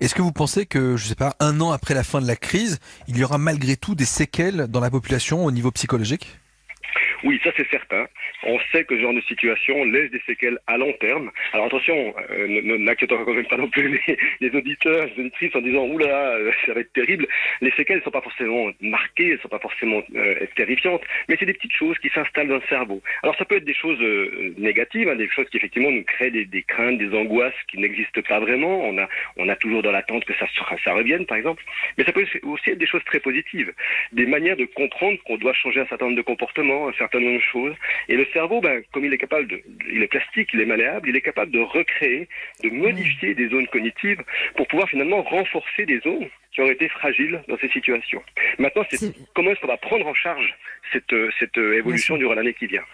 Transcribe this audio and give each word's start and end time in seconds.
Est-ce 0.00 0.14
que 0.14 0.22
vous 0.22 0.32
pensez 0.32 0.64
que, 0.64 0.96
je 0.96 1.06
sais 1.06 1.14
pas, 1.14 1.36
un 1.40 1.60
an 1.60 1.72
après 1.72 1.92
la 1.92 2.02
fin 2.02 2.22
de 2.22 2.26
la 2.26 2.34
crise, 2.34 2.78
il 3.06 3.18
y 3.18 3.24
aura 3.24 3.36
malgré 3.36 3.76
tout 3.76 3.94
des 3.94 4.06
séquelles 4.06 4.66
dans 4.66 4.80
la 4.80 4.90
population 4.90 5.44
au 5.44 5.50
niveau 5.50 5.70
psychologique? 5.72 6.40
Oui, 7.24 7.40
ça 7.44 7.50
c'est 7.56 7.68
certain. 7.70 8.06
On 8.42 8.58
sait 8.72 8.84
que 8.84 8.96
ce 8.96 9.02
genre 9.02 9.14
de 9.14 9.20
situation 9.22 9.84
laisse 9.84 10.10
des 10.10 10.20
séquelles 10.26 10.58
à 10.66 10.76
long 10.78 10.92
terme. 10.94 11.30
Alors 11.52 11.66
attention, 11.66 12.14
euh, 12.30 12.78
n'inquiétons 12.78 13.24
quand 13.24 13.34
même 13.34 13.46
pas 13.46 13.56
non 13.56 13.68
plus 13.68 13.88
les, 14.08 14.18
les, 14.40 14.56
auditeurs, 14.56 15.06
les 15.06 15.20
auditrices 15.20 15.54
en 15.54 15.60
disant 15.60 15.86
oula, 15.86 16.06
euh, 16.06 16.52
ça 16.66 16.74
va 16.74 16.80
être 16.80 16.92
terrible. 16.92 17.26
Les 17.60 17.70
séquelles 17.72 17.98
ne 17.98 18.02
sont 18.02 18.10
pas 18.10 18.22
forcément 18.22 18.70
marquées, 18.80 19.28
elles 19.28 19.36
ne 19.36 19.40
sont 19.40 19.48
pas 19.48 19.58
forcément 19.58 20.02
euh, 20.16 20.46
terrifiantes, 20.56 21.02
mais 21.28 21.36
c'est 21.38 21.46
des 21.46 21.54
petites 21.54 21.74
choses 21.74 21.98
qui 21.98 22.08
s'installent 22.10 22.48
dans 22.48 22.56
le 22.56 22.68
cerveau. 22.68 23.02
Alors 23.22 23.36
ça 23.36 23.44
peut 23.44 23.56
être 23.56 23.64
des 23.64 23.74
choses 23.74 24.00
euh, 24.00 24.54
négatives, 24.58 25.08
hein, 25.08 25.16
des 25.16 25.28
choses 25.28 25.48
qui 25.50 25.58
effectivement 25.58 25.90
nous 25.90 26.04
créent 26.04 26.30
des, 26.30 26.44
des 26.44 26.62
craintes, 26.62 26.98
des 26.98 27.14
angoisses 27.14 27.54
qui 27.68 27.78
n'existent 27.78 28.22
pas 28.22 28.40
vraiment. 28.40 28.80
On 28.84 28.98
a, 28.98 29.08
on 29.36 29.48
a 29.48 29.56
toujours 29.56 29.82
dans 29.82 29.92
l'attente 29.92 30.24
que 30.24 30.34
ça, 30.34 30.46
ça 30.84 30.92
revienne, 30.92 31.26
par 31.26 31.36
exemple. 31.36 31.62
Mais 31.98 32.04
ça 32.04 32.12
peut 32.12 32.26
aussi 32.42 32.70
être 32.70 32.78
des 32.78 32.86
choses 32.86 33.04
très 33.04 33.20
positives, 33.20 33.72
des 34.12 34.26
manières 34.26 34.56
de 34.56 34.64
comprendre 34.64 35.18
qu'on 35.24 35.36
doit 35.36 35.52
changer 35.52 35.80
un 35.80 35.86
certain 35.86 36.06
nombre 36.06 36.16
de 36.16 36.22
comportements, 36.22 36.88
un 36.88 36.92
certain 36.94 37.09
nombre 37.18 37.38
de 37.38 37.42
choses. 37.42 37.74
Et 38.08 38.16
le 38.16 38.26
cerveau, 38.32 38.60
ben, 38.60 38.82
comme 38.92 39.04
il 39.04 39.12
est 39.12 39.18
capable 39.18 39.46
de, 39.48 39.60
il 39.90 40.02
est 40.02 40.08
plastique, 40.08 40.50
il 40.52 40.60
est 40.60 40.66
malléable, 40.66 41.08
il 41.08 41.16
est 41.16 41.20
capable 41.20 41.50
de 41.50 41.60
recréer, 41.60 42.28
de 42.62 42.70
modifier 42.70 43.34
des 43.34 43.48
zones 43.48 43.66
cognitives 43.68 44.22
pour 44.56 44.66
pouvoir 44.68 44.88
finalement 44.88 45.22
renforcer 45.22 45.86
des 45.86 46.00
zones 46.00 46.28
qui 46.52 46.60
ont 46.60 46.70
été 46.70 46.88
fragiles 46.88 47.42
dans 47.48 47.58
ces 47.58 47.68
situations. 47.68 48.22
Maintenant, 48.58 48.84
c'est 48.90 49.12
comment 49.34 49.50
est-ce 49.50 49.60
qu'on 49.60 49.68
va 49.68 49.76
prendre 49.76 50.06
en 50.06 50.14
charge 50.14 50.54
cette, 50.92 51.14
cette 51.38 51.56
évolution 51.56 52.16
durant 52.16 52.34
l'année 52.34 52.54
qui 52.54 52.66
vient 52.66 52.84